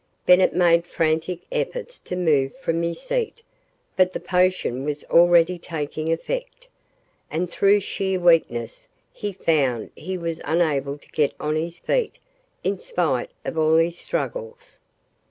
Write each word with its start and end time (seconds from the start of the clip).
Bennett 0.25 0.55
made 0.55 0.87
frantic 0.87 1.41
efforts 1.51 1.99
to 1.99 2.15
move 2.15 2.57
from 2.57 2.81
his 2.81 2.99
seat, 2.99 3.43
but 3.95 4.13
the 4.13 4.19
potion 4.19 4.83
was 4.83 5.03
already 5.11 5.59
taking 5.59 6.11
effect, 6.11 6.67
and 7.29 7.47
through 7.47 7.81
sheer 7.81 8.19
weakness 8.19 8.89
he 9.13 9.31
found 9.31 9.91
he 9.95 10.17
was 10.17 10.41
unable 10.43 10.97
to 10.97 11.07
get 11.09 11.35
on 11.39 11.55
his 11.55 11.77
feet 11.77 12.17
in 12.63 12.79
spite 12.79 13.29
of 13.45 13.59
all 13.59 13.75
his 13.77 13.99
struggles. 13.99 14.79